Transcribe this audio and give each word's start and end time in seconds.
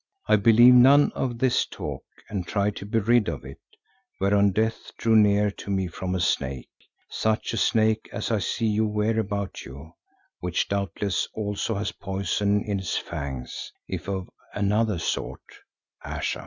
I 0.25 0.35
believe 0.35 0.73
none 0.73 1.11
of 1.11 1.37
this 1.37 1.63
talk 1.63 2.01
and 2.27 2.47
tried 2.47 2.75
to 2.77 2.87
be 2.87 2.97
rid 2.97 3.27
of 3.29 3.45
it, 3.45 3.59
whereon 4.19 4.51
death 4.51 4.91
drew 4.97 5.15
near 5.15 5.51
to 5.51 5.69
me 5.69 5.85
from 5.89 6.15
a 6.15 6.19
snake, 6.19 6.71
such 7.07 7.53
a 7.53 7.57
snake 7.57 8.09
as 8.11 8.31
I 8.31 8.39
see 8.39 8.65
you 8.65 8.87
wear 8.87 9.19
about 9.19 9.63
you, 9.63 9.91
which 10.39 10.67
doubtless 10.67 11.27
also 11.35 11.75
has 11.75 11.91
poison 11.91 12.63
in 12.63 12.79
its 12.79 12.97
fangs, 12.97 13.71
if 13.87 14.07
of 14.09 14.27
another 14.55 14.97
sort, 14.97 15.41
Ayesha." 16.03 16.39